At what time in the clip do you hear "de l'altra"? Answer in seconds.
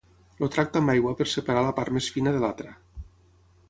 2.39-2.77